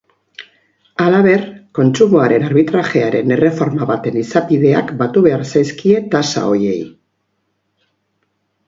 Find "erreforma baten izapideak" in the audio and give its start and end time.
3.37-4.91